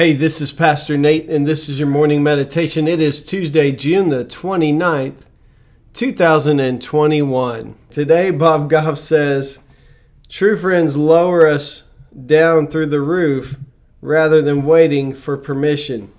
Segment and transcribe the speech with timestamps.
[0.00, 2.88] Hey, this is Pastor Nate, and this is your morning meditation.
[2.88, 5.26] It is Tuesday, June the 29th,
[5.92, 7.74] 2021.
[7.90, 9.62] Today, Bob Goff says,
[10.26, 11.84] True friends lower us
[12.24, 13.58] down through the roof
[14.00, 16.10] rather than waiting for permission.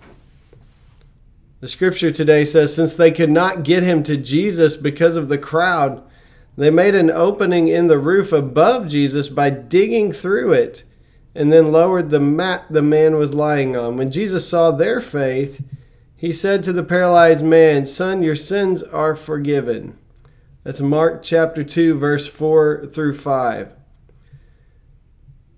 [1.60, 5.40] The scripture today says, Since they could not get him to Jesus because of the
[5.40, 6.04] crowd,
[6.56, 10.84] they made an opening in the roof above Jesus by digging through it
[11.34, 13.98] and then lowered the mat the man was lying on.
[13.98, 15.64] When Jesus saw their faith,
[16.16, 19.98] he said to the paralyzed man, Son, your sins are forgiven.
[20.64, 23.74] That's Mark chapter 2, verse 4 through 5.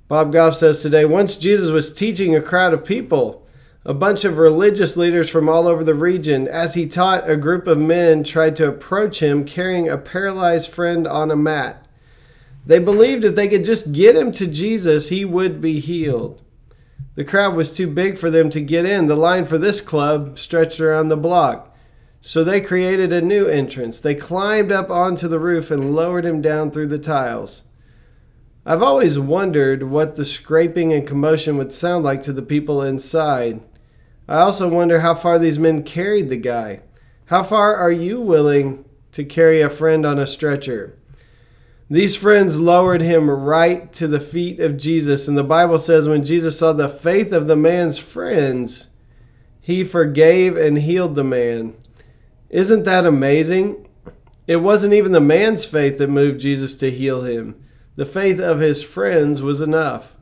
[0.08, 3.44] Bob Goff says today, once Jesus was teaching a crowd of people,
[3.86, 6.48] a bunch of religious leaders from all over the region.
[6.48, 11.06] As he taught, a group of men tried to approach him carrying a paralyzed friend
[11.06, 11.86] on a mat.
[12.66, 16.42] They believed if they could just get him to Jesus, he would be healed.
[17.16, 19.08] The crowd was too big for them to get in.
[19.08, 21.76] The line for this club stretched around the block.
[22.22, 24.00] So they created a new entrance.
[24.00, 27.64] They climbed up onto the roof and lowered him down through the tiles.
[28.66, 33.60] I've always wondered what the scraping and commotion would sound like to the people inside.
[34.26, 36.80] I also wonder how far these men carried the guy.
[37.26, 40.98] How far are you willing to carry a friend on a stretcher?
[41.90, 45.28] These friends lowered him right to the feet of Jesus.
[45.28, 48.88] And the Bible says when Jesus saw the faith of the man's friends,
[49.60, 51.76] he forgave and healed the man.
[52.50, 53.88] Isn't that amazing?
[54.48, 57.64] It wasn't even the man's faith that moved Jesus to heal him.
[57.96, 60.16] The faith of his friends was enough.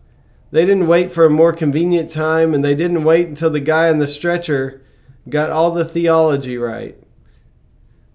[0.51, 3.89] They didn't wait for a more convenient time, and they didn't wait until the guy
[3.89, 4.81] on the stretcher
[5.29, 7.01] got all the theology right.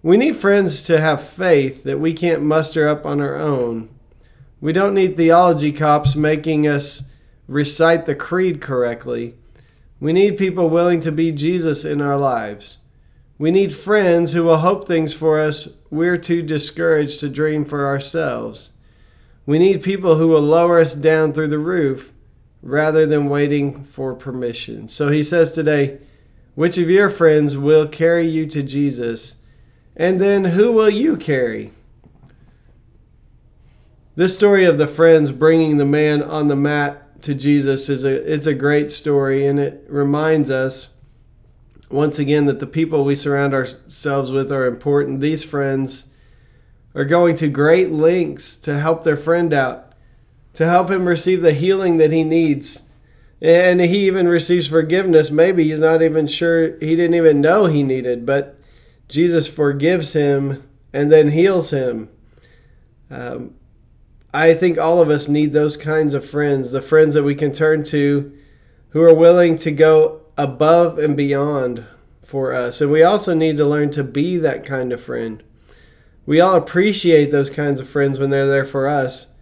[0.03, 3.89] We need friends to have faith that we can't muster up on our own.
[4.61, 7.03] We don't need theology cops making us
[7.47, 9.35] recite the creed correctly.
[9.99, 12.77] We need people willing to be Jesus in our lives.
[13.39, 17.85] We need friends who will hope things for us we're too discouraged to dream for
[17.85, 18.71] ourselves.
[19.45, 22.13] We need people who will lower us down through the roof
[22.61, 24.87] rather than waiting for permission.
[24.87, 25.99] So he says today,
[26.55, 29.36] which of your friends will carry you to Jesus?
[29.97, 31.71] And then who will you carry?
[34.15, 38.31] This story of the friends bringing the man on the mat to Jesus is a
[38.31, 40.95] it's a great story and it reminds us
[41.89, 45.19] once again that the people we surround ourselves with are important.
[45.19, 46.05] These friends
[46.93, 49.93] are going to great lengths to help their friend out,
[50.53, 52.83] to help him receive the healing that he needs.
[53.41, 55.29] And he even receives forgiveness.
[55.29, 58.56] Maybe he's not even sure, he didn't even know he needed, but
[59.07, 60.63] Jesus forgives him
[60.93, 62.09] and then heals him.
[63.09, 63.55] Um,
[64.33, 67.53] I think all of us need those kinds of friends, the friends that we can
[67.53, 68.31] turn to
[68.89, 71.85] who are willing to go above and beyond
[72.21, 72.81] for us.
[72.81, 75.41] And we also need to learn to be that kind of friend.
[76.25, 79.33] We all appreciate those kinds of friends when they're there for us.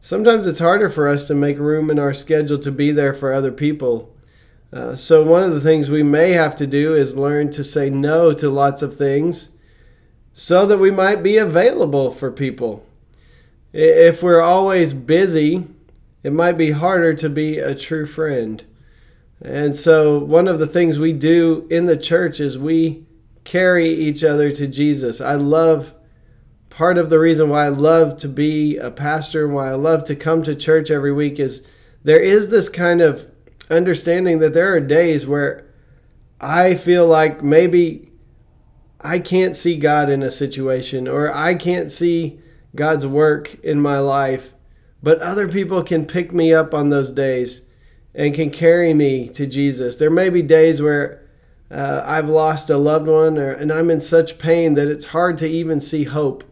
[0.00, 3.32] Sometimes it's harder for us to make room in our schedule to be there for
[3.32, 4.11] other people.
[4.72, 7.90] Uh, so, one of the things we may have to do is learn to say
[7.90, 9.50] no to lots of things
[10.32, 12.86] so that we might be available for people.
[13.74, 15.66] If we're always busy,
[16.22, 18.64] it might be harder to be a true friend.
[19.42, 23.06] And so, one of the things we do in the church is we
[23.44, 25.20] carry each other to Jesus.
[25.20, 25.92] I love
[26.70, 30.04] part of the reason why I love to be a pastor and why I love
[30.04, 31.66] to come to church every week is
[32.02, 33.31] there is this kind of
[33.72, 35.66] understanding that there are days where
[36.40, 38.12] I feel like maybe
[39.00, 42.40] I can't see God in a situation or I can't see
[42.74, 44.54] God's work in my life,
[45.02, 47.66] but other people can pick me up on those days
[48.14, 49.96] and can carry me to Jesus.
[49.96, 51.28] There may be days where
[51.70, 55.38] uh, I've lost a loved one or, and I'm in such pain that it's hard
[55.38, 56.44] to even see hope.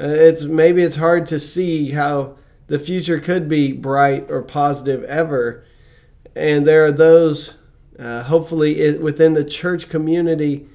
[0.00, 2.36] Uh, it's maybe it's hard to see how
[2.66, 5.64] the future could be bright or positive ever
[6.34, 7.58] and there are those,
[7.98, 10.66] uh, hopefully, within the church community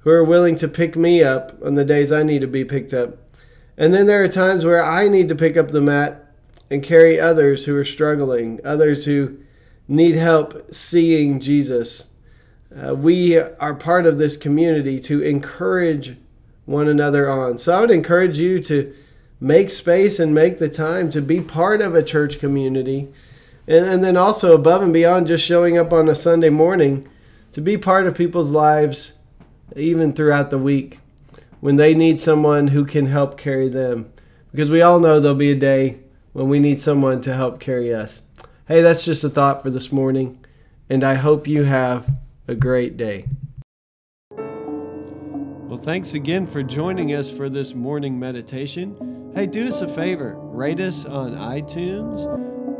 [0.00, 2.94] who are willing to pick me up on the days I need to be picked
[2.94, 3.18] up.
[3.76, 6.32] And then there are times where I need to pick up the mat
[6.70, 9.38] and carry others who are struggling, others who
[9.88, 12.08] need help seeing Jesus.
[12.74, 16.16] Uh, we are part of this community to encourage
[16.64, 17.58] one another on.
[17.58, 18.92] So I would encourage you to
[19.40, 23.08] make space and make the time to be part of a church community.
[23.66, 27.08] And, and then also above and beyond just showing up on a Sunday morning,
[27.52, 29.14] to be part of people's lives
[29.74, 31.00] even throughout the week
[31.60, 34.12] when they need someone who can help carry them.
[34.52, 36.00] Because we all know there'll be a day
[36.32, 38.22] when we need someone to help carry us.
[38.68, 40.44] Hey, that's just a thought for this morning,
[40.90, 42.10] and I hope you have
[42.46, 43.26] a great day.
[45.66, 49.32] Well, thanks again for joining us for this morning meditation.
[49.34, 52.45] Hey, do us a favor rate us on iTunes